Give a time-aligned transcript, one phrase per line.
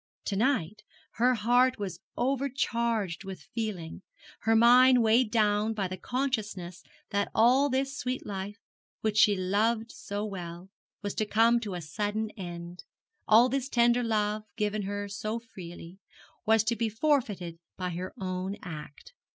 [0.25, 0.81] To night
[1.21, 4.01] her heart was overcharged with feeling,
[4.39, 6.81] her mind weighed down by the consciousness
[7.11, 8.57] that all this sweet life,
[9.01, 10.71] which she loved so well,
[11.03, 12.83] was to come to a sudden end,
[13.27, 15.99] all this tender love, given her so freely,
[16.47, 19.13] was to be forfeited by her own act.